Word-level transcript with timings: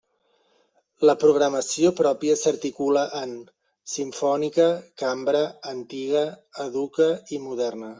La 1.09 1.13
programació 1.23 1.91
pròpia 1.99 2.39
s'articula 2.45 3.05
en: 3.21 3.37
simfònica, 3.99 4.69
cambra, 5.05 5.47
antiga, 5.77 6.29
educa 6.69 7.13
i 7.39 7.45
moderna. 7.51 7.89